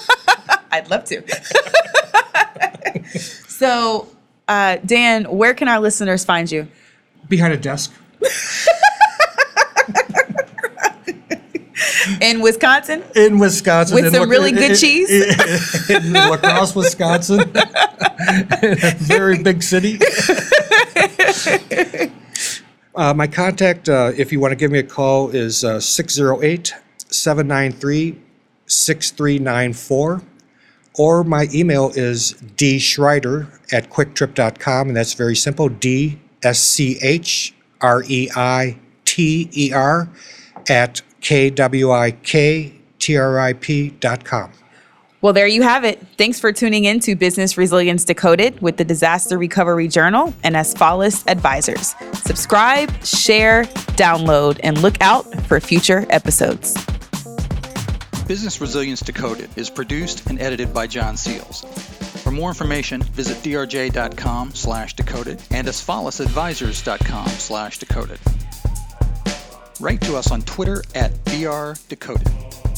I'd 0.72 0.88
love 0.88 1.04
to. 1.04 1.22
so, 3.46 4.08
uh, 4.48 4.78
Dan, 4.86 5.24
where 5.24 5.52
can 5.52 5.68
our 5.68 5.80
listeners 5.80 6.24
find 6.24 6.50
you? 6.50 6.66
Behind 7.28 7.52
a 7.52 7.58
desk. 7.58 7.92
In 12.22 12.40
Wisconsin? 12.40 13.02
in 13.14 13.38
Wisconsin. 13.38 13.94
With 13.96 14.06
in 14.06 14.12
some 14.12 14.20
Lac- 14.22 14.30
really 14.30 14.52
good 14.52 14.70
in- 14.70 14.76
cheese? 14.76 15.10
In, 15.90 16.12
La 16.14 16.38
Crosse, 16.38 16.74
Wisconsin. 16.74 17.40
a 17.54 18.94
very 18.96 19.42
big 19.42 19.62
city. 19.62 19.98
Uh, 22.94 23.12
my 23.12 23.26
contact, 23.26 23.88
uh, 23.88 24.12
if 24.16 24.32
you 24.32 24.38
want 24.38 24.52
to 24.52 24.56
give 24.56 24.70
me 24.70 24.78
a 24.78 24.82
call, 24.84 25.28
is 25.30 25.64
uh, 25.64 25.80
608 25.80 26.74
793 27.14 28.20
6394. 28.66 30.22
Or 30.96 31.24
my 31.24 31.48
email 31.52 31.90
is 31.94 32.34
dschreiter 32.56 33.48
at 33.72 33.90
kwiktrip.com, 33.90 34.88
and 34.88 34.96
that's 34.96 35.14
very 35.14 35.34
simple 35.34 35.68
D 35.68 36.20
S 36.42 36.60
C 36.60 36.98
H 37.02 37.52
R 37.80 38.04
E 38.06 38.30
I 38.36 38.78
T 39.04 39.50
E 39.52 39.72
R 39.72 40.08
at 40.68 41.02
K 41.20 41.50
W 41.50 41.90
I 41.90 42.12
K 42.12 42.74
T 42.98 43.16
R 43.16 43.40
I 43.40 43.52
P 43.54 43.90
dot 43.90 44.24
com. 44.24 44.52
Well, 45.24 45.32
there 45.32 45.46
you 45.46 45.62
have 45.62 45.84
it. 45.84 46.06
Thanks 46.18 46.38
for 46.38 46.52
tuning 46.52 46.84
in 46.84 47.00
to 47.00 47.16
Business 47.16 47.56
Resilience 47.56 48.04
Decoded 48.04 48.60
with 48.60 48.76
the 48.76 48.84
Disaster 48.84 49.38
Recovery 49.38 49.88
Journal 49.88 50.34
and 50.42 50.54
Asfalis 50.54 51.26
Advisors. 51.26 51.94
Subscribe, 52.12 52.90
share, 53.02 53.64
download, 53.96 54.60
and 54.62 54.82
look 54.82 55.00
out 55.00 55.24
for 55.46 55.60
future 55.60 56.04
episodes. 56.10 56.74
Business 58.28 58.60
Resilience 58.60 59.00
Decoded 59.00 59.48
is 59.56 59.70
produced 59.70 60.28
and 60.28 60.38
edited 60.42 60.74
by 60.74 60.86
John 60.86 61.16
Seals. 61.16 61.62
For 62.22 62.30
more 62.30 62.50
information, 62.50 63.00
visit 63.00 63.38
drj.com 63.38 64.50
slash 64.50 64.92
decoded 64.92 65.40
and 65.50 65.66
asfalisadvisors.com 65.66 67.28
slash 67.28 67.78
decoded. 67.78 68.20
Write 69.80 70.02
to 70.02 70.16
us 70.16 70.30
on 70.30 70.42
Twitter 70.42 70.82
at 70.94 71.12
drdecoded. 71.24 72.73